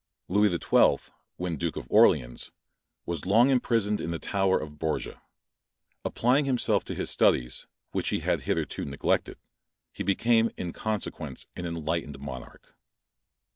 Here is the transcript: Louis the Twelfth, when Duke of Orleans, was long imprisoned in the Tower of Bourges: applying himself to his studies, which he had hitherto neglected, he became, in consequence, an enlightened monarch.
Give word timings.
Louis 0.27 0.47
the 0.49 0.57
Twelfth, 0.57 1.11
when 1.37 1.57
Duke 1.57 1.75
of 1.75 1.85
Orleans, 1.87 2.51
was 3.05 3.27
long 3.27 3.51
imprisoned 3.51 4.01
in 4.01 4.09
the 4.09 4.17
Tower 4.17 4.57
of 4.57 4.79
Bourges: 4.79 5.13
applying 6.03 6.45
himself 6.45 6.83
to 6.85 6.95
his 6.95 7.11
studies, 7.11 7.67
which 7.91 8.09
he 8.09 8.21
had 8.21 8.41
hitherto 8.41 8.83
neglected, 8.83 9.37
he 9.93 10.01
became, 10.01 10.49
in 10.57 10.73
consequence, 10.73 11.45
an 11.55 11.67
enlightened 11.67 12.17
monarch. 12.17 12.73